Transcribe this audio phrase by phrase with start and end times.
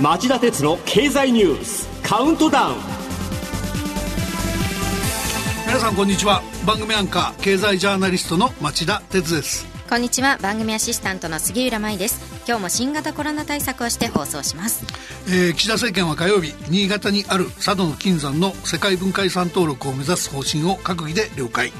[0.00, 2.76] 町田鉄の経済ニュースカウントダウン。
[5.66, 6.42] 皆さんこんにちは。
[6.66, 9.66] 番組アンカー経済ジャーナリストの町田鉄です。
[9.88, 10.38] こんにちは。
[10.38, 12.20] 番組アシスタントの杉浦舞です。
[12.48, 14.82] 今日も新型コロナ対策をして放送します、
[15.30, 21.70] えー、岸田政権は火曜日新潟にある佐渡の金山の世界文化遺産登録を目指す方針を閣議で了解。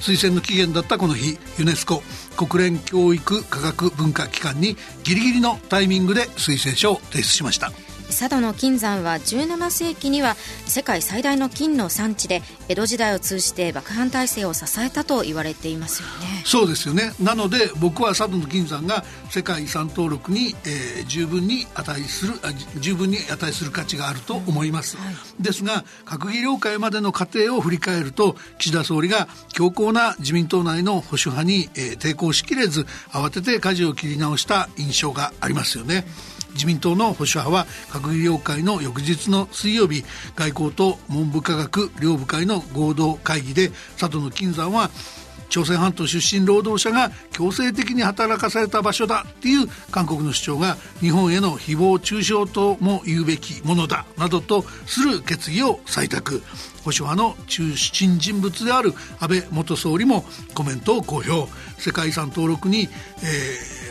[0.00, 2.02] 推薦の期限だったこの日ユネスコ
[2.36, 7.70] 国連教育科学文化機関にギリギリのタイミングで推薦書を提出しました。
[8.08, 10.34] 佐渡の金山は17世紀には
[10.66, 16.42] 世界最大の金の産地で江戸時代を通じて幕藩体制を支えたと言われていますよね。
[16.44, 17.12] そうですよね。
[17.20, 22.34] なので僕は佐渡の金山が世界遺産登録に、えー、十分に値する
[22.78, 40.04] 十分に値する価値があると思います、うんはい、ですが閣議了解までの過程を振り返ると岸田総理が強硬な自民党内の保守派に、えー、抵抗しきれず慌てて舵を切り直した印象がありますよね、うん自民党の保守派は閣議了解の翌日の水曜日
[40.34, 44.90] 外交と文部科学両部会の合同会議で佐渡の金山は
[45.48, 54.04] 朝鮮半島出身労働者が強制的に働かされた場所だっていう韓国の主張が日本への誹謗中傷とも言うべきものだ。
[54.16, 56.42] などとする決議を採択。
[56.84, 61.50] 保守派の中心人物である安倍元総理もコメントを公表。
[61.78, 62.86] 世界遺産登録に、え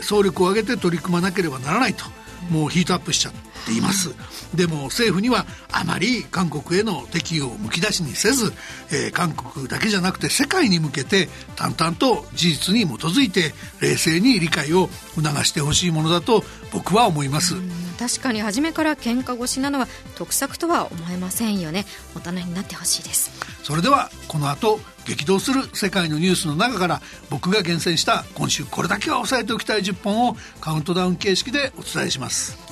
[0.00, 2.04] ー、総力を挙げて取り組まなければならないと。
[2.50, 4.14] もうヒートアップしちゃっています。
[4.54, 8.52] でも政府にはあまり韓国への敵意をむき出しにせず、
[8.90, 17.54] えー、韓国だけじゃなくて世界に向けて淡々と事実に基づいて冷静に理解を促してほしいものだと僕は思います。
[17.98, 21.86] 確かに初めから喧嘩腰なのは得策とは思えませんよね。
[22.14, 23.30] 大人になってほしいです。
[23.62, 27.00] それではこの後激動する世界のニュースの中から
[27.30, 32.65] 僕が厳選した今週これだけは押さえておきたい10本をカウントダウン形式でお伝えします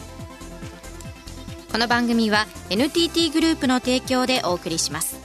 [1.74, 5.18] この番組は NTT グループの提供でお送りします。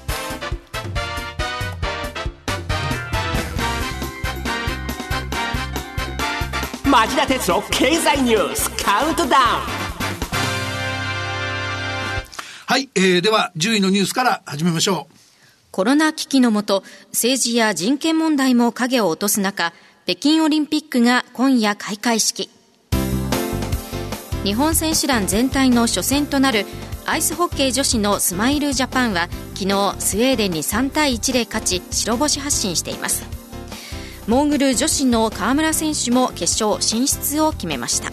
[6.89, 9.43] 町田哲郎経済ニュースカウントダウン
[12.65, 15.15] はい、えー、では10位のニュースから始めましょう。
[15.69, 19.71] コロナ危機のもと、政治や人権問題も影を落とす中、
[20.07, 22.49] 北京オリンピックが今夜開会式。
[24.43, 26.65] 日本選手団全体の初戦となる
[27.05, 33.25] アイスホッケー女子のスマイルジャパンは昨日スウェーデンに3対1で勝ち白星発進しています。
[34.27, 38.11] モーグル女子の川村選手も決勝進出を決めました。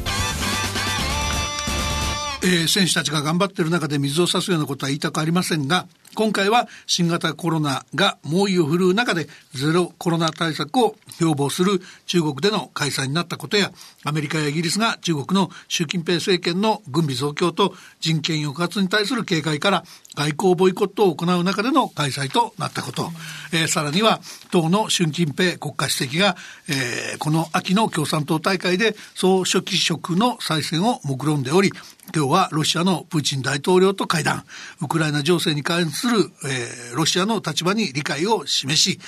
[2.43, 13.71] えー、選手たちが頑張っている中で水を差すようなことは言いたくありませんが今回は新型コロナが猛威を振るう中でゼロコロナ対策を標榜する中国での開催になったことや
[14.03, 19.84] アメリカやイギリスが中国の習近平政権の軍備増強と人権抑圧に対する警戒から
[20.16, 23.10] 外交ボイコットを行う中での開催となったこと、
[23.53, 26.34] えー、さらには党の習近平国家主席が、
[26.71, 31.72] えー、この秋の共産党大会で総書記職の再選を目論んでおり
[32.15, 34.44] 今日はロシアのプーチン大統領と会談。
[34.81, 38.99] ウクライナ情勢に関する、えー、ロシアの立場に理解を示し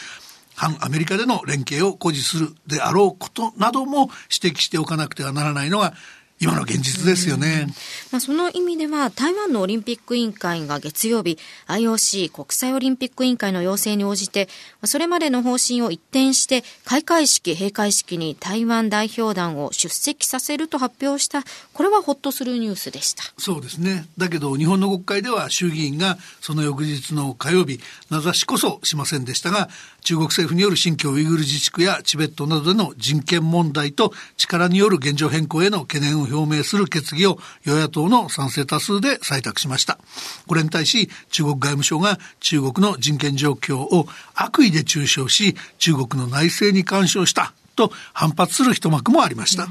[0.58, 4.10] 反アメリカでの連携を誇示するであろうことなども
[4.42, 5.94] 指摘しておかなくてはならないのが
[6.40, 7.66] 今の現実ですよね。
[8.12, 14.48] まあ、その意味では、台湾のオリンピック委員会が月曜日、IOC 国際オリンピック委員会の要請に応じて、
[14.84, 23.24] それまでの方針を一転して、開会式、閉会式に台湾代表団を出席させると発表した、これはほっとするニュースでした。
[23.36, 24.06] そうですね。
[24.16, 29.68] だけど、日本の国会では衆議院がその翌日の火曜日、名指しこそしませんでしたが、
[30.02, 39.98] 中国政府による新疆ウイグル自治区やチベットなどでの人権問題と力による現状変更への懸念を表明する決議を与野党の賛成多数で採択しました。
[40.46, 49.68] これに対し中国外務省が中国の人権状況を悪意で中傷し中国の内政に干渉したと反発する一幕もありました。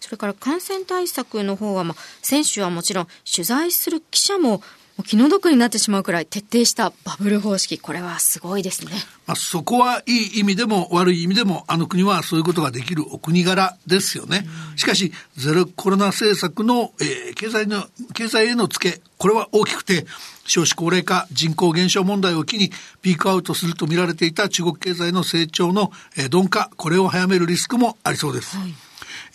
[0.00, 4.62] それから感染対策の方は、まあ、選手はもちろん取材する記者も
[4.98, 8.92] う気の毒になってしまうくらい徹底したバブル方式、これはすごいですね。
[9.26, 14.46] まあ、そこはいい意味でも悪い意味でも、あの国はそういうことができるお国柄ですよね。
[14.76, 17.84] しかし、ゼロコロナ政策の、えー、経済の、
[18.14, 20.06] 経済への付け、これは大きくて、
[20.44, 22.70] 少子高齢化、人口減少問題を機に
[23.02, 28.56] ピークアウトすると見られていた中国経済の成長の、えー、鈍化、これを早めるリスクもありそうです。
[28.56, 28.85] はい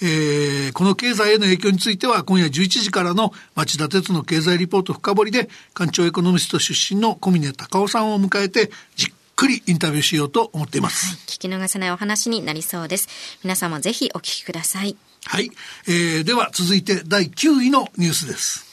[0.02, 11.08] えー、この経済への影響については今夜11時からの町田鉄の経済リポート深掘りで官庁エコノミスト出身の小峰隆夫さんを迎えてじっくくりインタビューしようと思っています。
[11.08, 13.10] はい、聞き逃せないお話になりそうです。
[13.44, 14.96] 皆さんもぜひお聞きください。
[15.26, 15.50] はい。
[15.88, 18.68] えー、では続いて第9位のニュースです。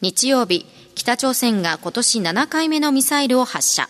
[0.00, 0.66] 日曜日、
[0.96, 3.88] 北朝鮮が今年7回目のミサイルを発射。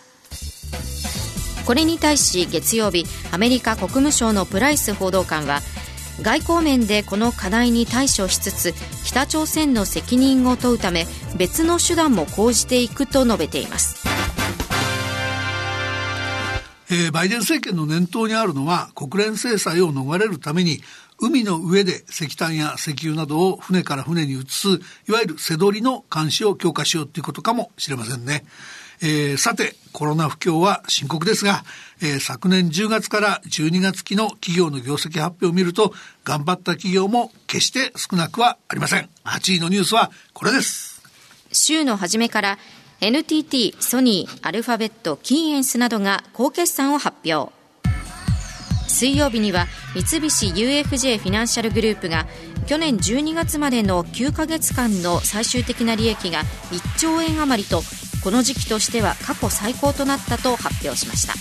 [1.65, 5.61] これに対し月曜日アメリカ国務省のプライス報道官は
[6.21, 8.73] 外交面でこの課題に対処しつつ
[9.03, 11.07] 北朝鮮の責任を問うため
[11.37, 14.01] 別の手段も講じていくと述べています。
[16.93, 20.81] えー、バイデン政権の念頭にあるのは国連制裁を逃れるために
[21.19, 24.67] 海の上で石炭や石油などを船から船に移す
[25.07, 28.43] いわゆる瀬取りの監視を強化しようということかもしれませんね。
[29.01, 31.63] えー、さてコロナ不況は深刻ですが、
[32.01, 35.93] えー、昨年10月から12月期の企業の業績発表を見ると
[36.23, 39.09] 頑張った企業も決して少なくはありません。
[39.25, 41.01] 8位のニュースはこれです。
[41.51, 42.57] 週の初めから
[43.01, 47.51] NTT、ソニー、アルファベット、キーエンスなどが高決算を発表。
[48.87, 49.65] 水曜日には
[49.95, 52.27] 三菱 UFJ フィナンシャルグループが
[52.67, 57.81] 去年12月までの9ヶ月間の最終的な利益が1兆円余りと
[58.23, 61.33] この時期としては過去最高となったと発表しました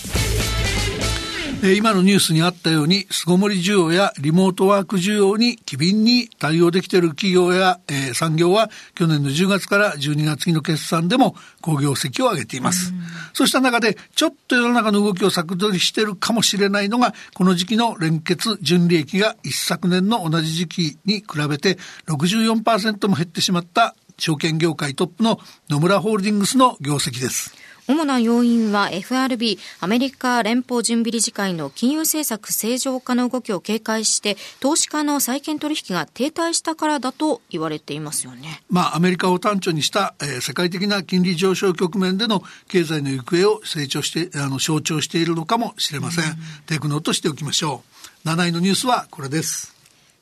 [1.63, 12.95] 今のニュースにあったように巣ごもり需要やリモートワーク需要に機敏に対応できている企業や、えー、産業は去年の10月から12月期の決算でも好業績を上げています。
[13.35, 27.55] そうした中でちょっと世の中の動きを先取りしているかもしれないのがこの時期の連結純利益が一昨年の同じ時期に比べて64%も減ってしまった証券業界トップの野村ホールディングスの業績です。
[27.91, 38.63] 主な要因は FRB アメリカ連邦準備理事会の金融政策正常化の動きを警戒して投資家の債券取引が停滞したからだと言われていますよね。
[38.71, 46.25] まあアメリカを端緒にした、えー、世界的な金利上昇局面での経済の行方を成長してあの象徴しているのかもしれません。
[46.67, 47.83] テクノとしておきましょ
[48.25, 48.29] う。
[48.29, 49.75] 7位のニュースはこれです。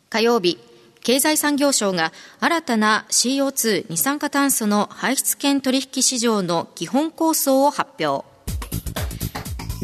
[0.09, 0.59] 火曜日
[1.03, 8.27] 経済産業省が新たな CO2 二酸化炭素の排出権取引市場の基本構想を発表。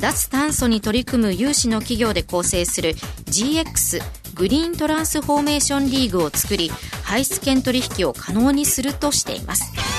[0.01, 2.95] 脱炭素に取り組む有志の企業で構成する
[3.27, 4.03] GX
[4.35, 6.71] グリーントランスフォーメーションリーグを作り
[7.05, 9.94] 排出権取引を可能にするとしています。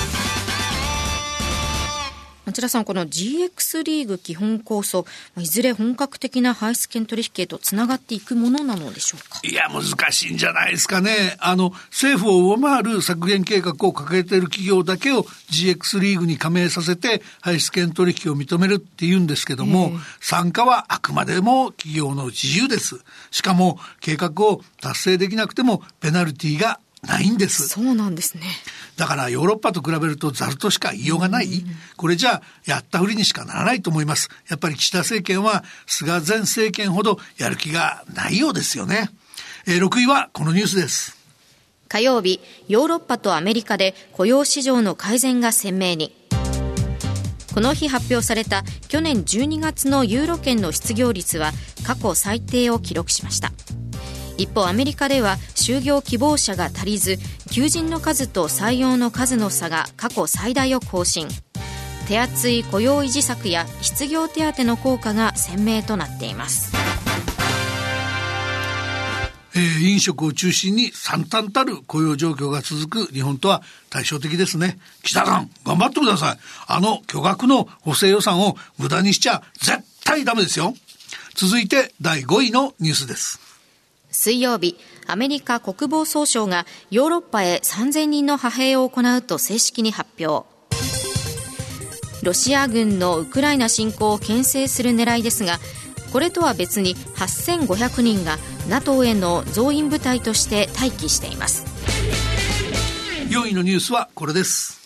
[2.55, 5.05] 町田さん、この GX リーグ基本構想、
[5.37, 9.41] いずれ本格的な排出権取引へとつながっていくものなのでしょうか？
[9.43, 11.35] いや、難しいんじゃないですかね。
[11.39, 19.91] あの、政府を上回る削減計画を掲げている企業だけを GX リーグに加盟させて排出権取引を認めるって言うんですけども、
[20.21, 23.01] 参加はあくまでも企業の自由です。
[23.31, 27.67] しかも、計画を達成できなくてもペナルティがないんです。
[27.67, 28.43] そうなんですね。
[28.97, 31.65] だからヨーロッパと比べるとざるとしか言いようがない。
[31.97, 34.29] これじゃあやったふりにしかならないと思います。
[34.49, 39.09] やっぱり岸田政権は菅前政権ほどやる気がないようですよね。
[39.67, 41.17] えー、6位はこのニュースです。
[41.87, 46.15] 火曜日、ヨーロッパとアメリカで雇用市場の改善が鮮明に。
[47.53, 51.53] この日発表された去年12月のユーロ圏の失業率は
[51.85, 53.53] 過去最低を記録しました。
[54.37, 57.17] 一方アメリカでは就業希望者が足りず
[57.51, 61.27] 求人の数と採用の数の差が過去最大を更新
[62.07, 66.73] 手厚い雇用維持策や失業手当の効果が鮮明となっています
[69.57, 74.77] えー、飲食を中心に惨憺たる雇用状況が続く日本とは対照的ですね。
[75.01, 76.37] 岸田さん、頑張ってください。
[76.67, 80.73] あの巨額の補正予算を無駄にしちゃ絶対ダメですよ。
[81.35, 83.44] 続いて第5位のニュースです。
[84.15, 90.47] 水曜日、アメリカ国防総省がヨーロッパへ3000人の派兵を行うと正式に発表。
[92.23, 95.59] ロシア軍のウクライナ侵攻を牽制する狙いですが、
[96.11, 98.37] これとは別に8500人が
[98.69, 101.65] NATO への増員部隊として待機しています。
[103.29, 104.79] 4位のニュースはこれです。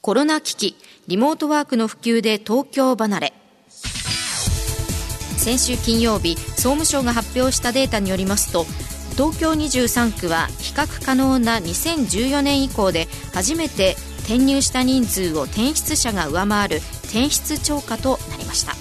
[0.00, 0.76] コロナ危機、
[1.06, 3.43] リモートワークの普及で東京離れ。
[5.44, 8.64] 先週金曜日総務省が発表したデータによりますと
[9.12, 16.76] 東京23区は比較可能な2014年以降で初めて転入した人数を転出者が上回る
[17.08, 18.72] 転出超過となりました。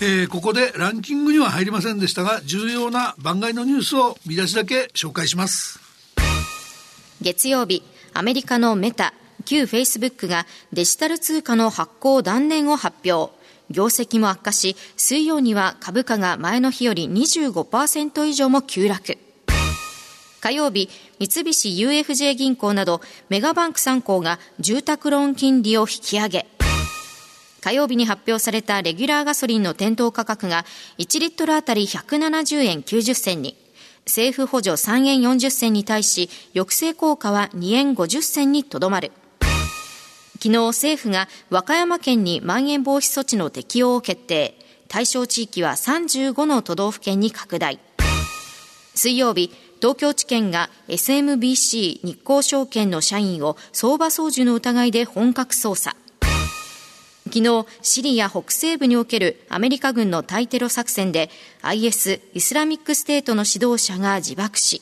[0.00, 5.78] えー、ここでランキングには入りませんでしたが重要な番外のニュースを見出しだけ紹介します
[7.20, 7.82] 月曜日
[8.14, 9.12] アメリカのメタ
[9.44, 13.38] 旧フェイスブックがデジタル通貨の発行断念を発表
[13.70, 19.16] 業績も悪化し、水曜には株価が前の日より25%以上も急落。
[20.40, 26.46] 火曜日、三菱 UFJ 銀行などメガバンク3行が住宅ローン金利を引き上げ。
[27.60, 30.64] 火曜日に発表されたレギュラーガソリンの店頭価格が
[30.98, 33.56] 1リットルあたり170円90銭に、
[34.06, 39.12] 政府補助3円40銭に対し、抑制効果は2円50銭にとどまる。
[40.42, 44.58] 昨日政府が和歌山県にまん延防止措置の適用を決定。
[44.88, 47.78] 対象地域は35の都道府県に拡大。
[48.94, 55.94] 水曜日、東京地検が SMBC 日興証券の社員を相場操縦の疑いで本格捜査。
[57.26, 61.28] 昨日、シリア北西部におけるアメリカ軍の対テロ作戦で
[61.60, 64.80] IS イスラミックステートの指導者が自爆し。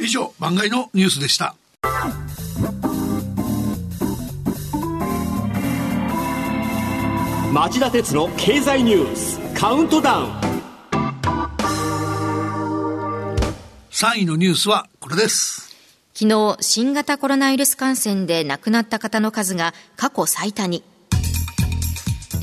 [0.00, 1.54] 以上、番外のニュースでした。
[7.54, 10.32] 町田鉄の経済ニュースカウントダウン。
[13.92, 15.72] 3位のニュースはこれです。
[16.14, 20.82] 昨日新型コロナウイルス感染で亡くなった方の数が過去最多に。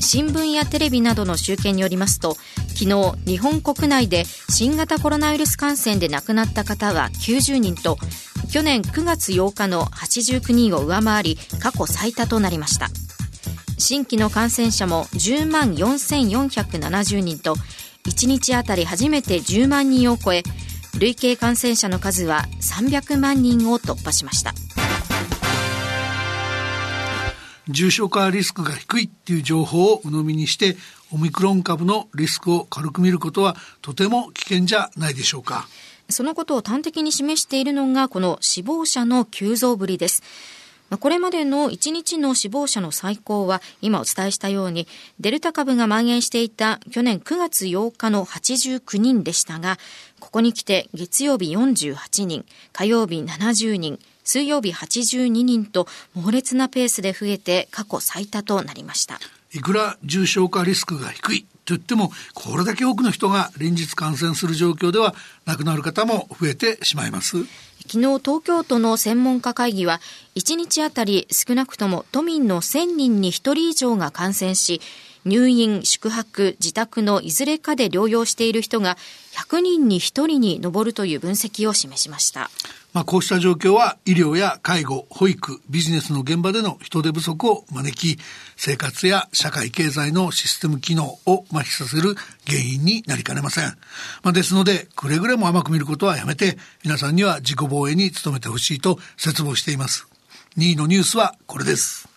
[0.00, 2.38] 新聞やテレビなどの集計によりますと
[2.68, 7.98] 昨日日本国内で新型コロナウイルス感染で亡くなった方は90人と
[8.50, 12.88] 去年9月8日の89人を上回り過去最多となりました
[13.82, 17.56] 新規の感染者も10万4470人と
[18.04, 20.44] 1日あたり初めて10万人を超え
[20.98, 24.54] 累計感染者の数は300万人を突破しました。
[27.68, 30.76] 重症化リスクが低いっていう情報を鵜呑みにして
[31.12, 35.66] オミクロン株のリスクを軽く見ることはとても危険じゃないでしょうか。
[36.08, 40.22] そのことを端的に示しているのがこの死亡者の急増ぶりです
[40.98, 44.86] これまでの1日の死亡者の最高は今お伝えしたように
[45.20, 49.78] デルタ株が蔓延していた去年9月8日の89人でしたが
[50.20, 59.18] ここに来て月曜日48人火曜日70人水曜日82人と猛烈なペースで増えて過去最多となりました。
[59.54, 65.14] いくら重症化リスクが低いと言っても、これだけ多くの人が連日感染する状況では、
[65.46, 67.44] 亡くなる方も増えてしまいます。
[67.82, 70.00] 昨日東京都の専門家会議は
[70.36, 74.80] 1日あたり少なくとも都民の1000人に1人以上が感染し
[75.24, 78.96] 入院、宿泊、自宅のいずれかで療養している人が
[79.32, 82.50] 100人に1人に上るという分析を示しました。
[82.92, 88.20] まあ、こうした状況は医療や介護、保育、ビジネスの現場での人手不足を招き、
[88.56, 92.14] 生活や社会経済のシステム機能を麻痺させる
[92.46, 93.64] 原因になりかねません。
[94.22, 100.06] まあ、ですので、くれぐれも甘く見ることはやめて、皆さんには自己防衛に努めてほしいと切望しています。
[100.58, 102.11] 2位のニュースはこれです。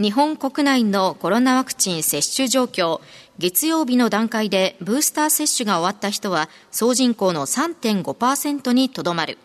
[0.00, 3.00] 日本国内のコロナワクチン接種状況、
[3.38, 9.38] 月曜日の段階でブースター接種が終わった人は総人口の3.5%にとどまる。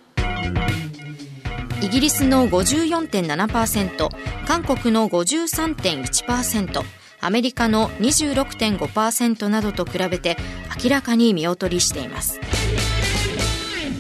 [1.82, 4.10] イギリスの54.7%
[4.46, 6.82] 韓国の53.1%
[7.22, 10.36] アメリカの26.5%などと比べて
[10.84, 12.40] 明らかに見劣りしています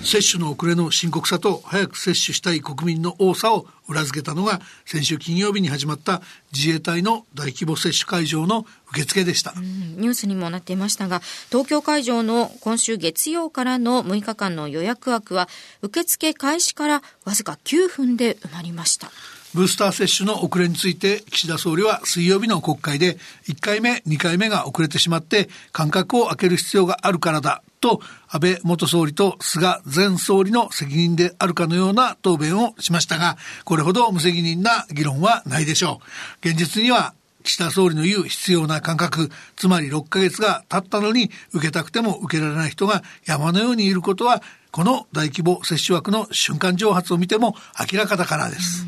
[0.03, 6.22] 接種の遅れの深刻さと早く接種したい国民の多さを裏付けたのが先週金曜日に始まった
[6.53, 15.48] 自衛隊の大規模接種会場の受付でした、ニュースにもなっていましたが東京会場の今週月曜からの6日間の予約枠は
[15.82, 19.12] 受付開始からわずか9分で埋まりました。
[19.53, 36.01] ブースター接種の遅れについて岸田総理は水曜日の国会で1回目2回目が遅れてしまって間隔を空ける必要があるからだと安倍元総理と菅前総理の責任であるかのような答弁をしましたがこれほど無責任な議論はないでしょ
[36.43, 47.55] う現実には岸田総理の言う必要な間隔、つまり6ヶ月が経ったのに受けたくても受けられない人が山のようにいることは、この大規模接種枠の瞬間蒸発を見ても
[47.91, 48.86] 明らかだからです。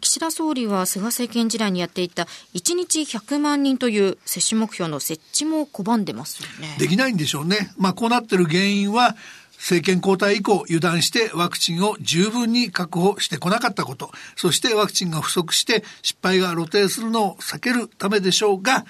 [0.00, 2.24] 岸田総理は菅政権時代にやっていた
[2.54, 6.76] 1日100万人という接種目標の設置も拒んでますよね。
[6.78, 7.72] できないんでしょうね。
[7.76, 9.16] まあこうなってる原因は
[9.56, 18.84] 政権交代以降油断してワクチンを十分に確保してこなかったこと、そしてワクチンが不足して失敗が露呈するのを避けるためでしょうが、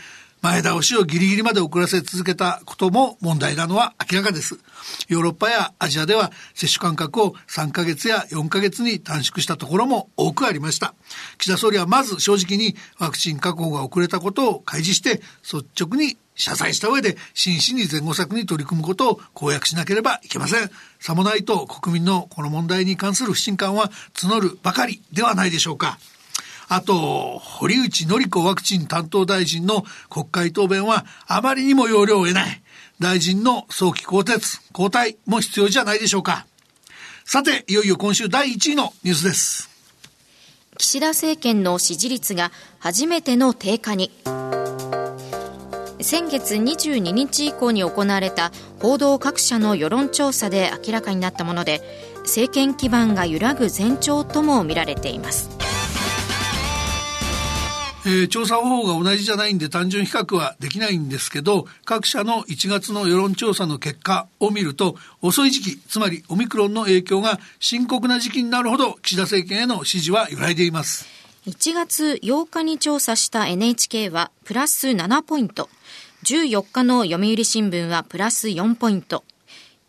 [0.44, 4.58] 前倒しをギリギリまで遅らせ続けたことも問題なのは明らかです。
[5.08, 10.92] ヨーロッパやアジアでは接種間隔を3ヶ月や4ヶ月に短縮したところも多くありました。
[11.38, 20.70] 岸田総理はまず正直にワクチン確保が遅れたことを開示して率直に謝罪した上で真摯に前後策に取り組むことを公約しなければいけません。
[21.00, 25.98] さもないと国民のこの問題に関する不信感は募るばかりではないでしょうか。
[26.68, 32.62] あと、堀内則子ワクチン担当大臣の国会答弁はあまりにも要領を得ない。
[33.00, 34.40] 大臣の早期更迭、
[34.72, 36.46] 交代も必要じゃないでしょうか。
[37.24, 39.74] さて、いよいよ今週第1位のニュースです。
[40.76, 44.10] 岸田政権の支持率が初めての低下に
[46.00, 51.80] 先月22日以降に行われた報道各社の世論調査で明らかになったもので
[52.24, 55.48] 政権基盤が揺らぐ前兆とも見られています
[58.06, 71.06] えー、調査方法が同じじゃないんで単純比較はできないんですけど、各社の1月の世論調査の結果を見ると、遅い時期、つまりオミクロンの影響が深刻な時期になるほど、岸田政権への支持は揺らいでいます。
[71.46, 75.70] 1月8日に調査した NHK はプラス7ポイント。
[76.24, 79.24] 14日の読売新聞はプラス4ポイント。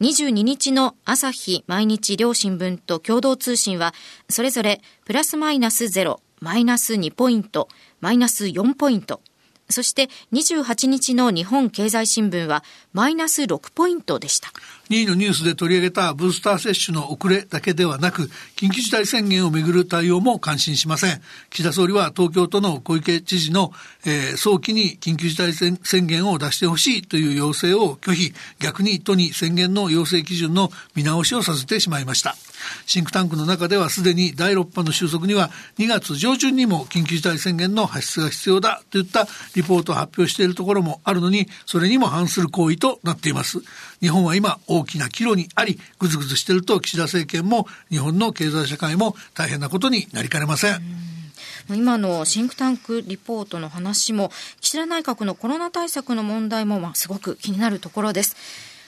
[0.01, 3.93] 22日の朝日毎日両新聞と共同通信は
[4.27, 7.69] それぞれプラスマイナス0、マイナス2ポイント、
[8.01, 9.21] マイナス4ポイント。
[9.69, 12.63] そして28日の日本経済新聞は
[12.93, 14.49] マイナス6ポイントでした。
[14.89, 18.23] 2位のニュースで取り上げたブースター接種の遅れだけではなく、
[18.55, 21.21] 緊急事態宣言をめぐる対応も関心しません。
[21.49, 23.71] 岸田総理は東京都の小池知事の、
[24.05, 32.35] えー、早期に緊急事態宣言を出してほしいという要請を拒否、逆に都に宣言の要請基準の見直しをさせてしまいました。
[32.85, 43.59] シンクタンクの中ではすでに第6波の収束には2月上旬にも緊急事態宣言の発出が必要だといったリポートを発表しているところもあるのに、それにも反する行為となっています。
[44.01, 50.81] 日本は今大きな岐路にあり、ぐずぐずしていると岸田政権も日本の経済社会も大変なことになりかねません。
[51.69, 58.35] 今のシンクタンクリポートの話も、岸田内閣のコロナ対策の問題も、まあ、すごく気になるところです。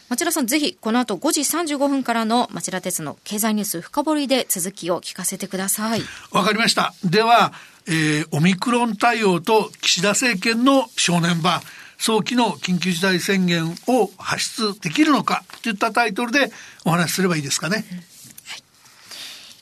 [0.10, 6.02] 町田さん、ぜひこの後5時35分からの町田鉄の経済ニュース深掘りで続きを聞かせてください。
[6.32, 6.94] わかりました。
[7.04, 7.52] では、
[7.88, 11.62] えー、オミクロン対応と岸田政権の正念場、
[11.98, 16.52] 早期の緊急事態宣言を発出できるのかといったタイトルで
[16.86, 17.86] お話しすればいいですかね。
[17.92, 18.06] うんはい、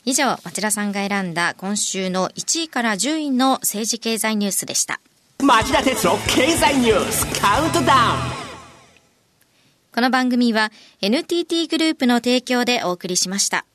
[0.06, 5.00] 以上、町田さんが選んだ今週の1位から10位の政治経済ニュースでした。
[5.44, 8.46] 町田鉄の経済ニュースカウントダウン
[9.94, 13.66] この番組は NTT グループの提供でお送りしました。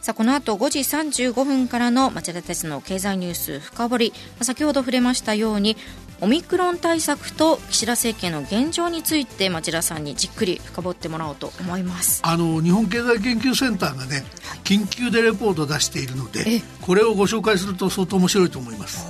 [0.00, 5.76] さあ、この後5時35分からの町田鉄の経済ニュース深掘り、先ほど触れましたように、
[6.22, 12.20] オミクロン対策と岸田政権の現状について町田さんにじっくり深掘ってもらおうと思います。
[12.24, 19.06] あの日本経済研究センターがね、はい、緊急でレポートを出しているのでこれをご紹介すると相当面白いと思います。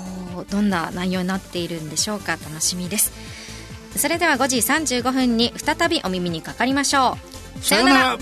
[0.50, 3.12] どんな内容になっているんでしょうか楽しみです。
[3.96, 7.18] それでは5時35分に再びお耳にかかりましょ
[7.58, 7.64] う。
[7.64, 8.18] さようなら